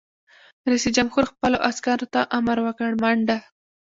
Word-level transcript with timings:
رئیس 0.71 0.85
جمهور 0.97 1.23
خپلو 1.31 1.57
عسکرو 1.69 2.07
ته 2.13 2.21
امر 2.37 2.57
وکړ؛ 2.65 2.91
منډه! 3.01 3.37